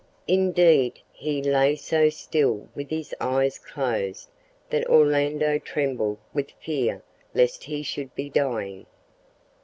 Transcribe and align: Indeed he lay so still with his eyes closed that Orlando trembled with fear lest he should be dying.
Indeed 0.27 0.99
he 1.11 1.43
lay 1.43 1.75
so 1.75 2.09
still 2.09 2.67
with 2.73 2.89
his 2.89 3.13
eyes 3.21 3.59
closed 3.59 4.29
that 4.71 4.87
Orlando 4.89 5.59
trembled 5.59 6.17
with 6.33 6.49
fear 6.59 7.03
lest 7.35 7.65
he 7.65 7.83
should 7.83 8.15
be 8.15 8.27
dying. 8.27 8.87